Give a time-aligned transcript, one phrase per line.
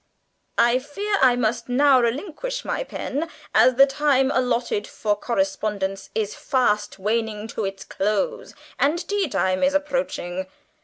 [0.57, 6.33] "I fear I must now relinquish my pen, as the time allotted for correspondence is
[6.33, 10.47] fast waning to its close, and tea time is approaching.